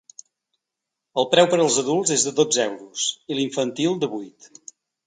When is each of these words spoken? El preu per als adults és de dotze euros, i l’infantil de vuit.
El 1.23 1.27
preu 1.35 1.49
per 1.51 1.59
als 1.65 1.77
adults 1.83 2.15
és 2.17 2.27
de 2.29 2.35
dotze 2.43 2.67
euros, 2.67 3.07
i 3.35 3.39
l’infantil 3.39 3.99
de 4.07 4.13
vuit. 4.17 4.53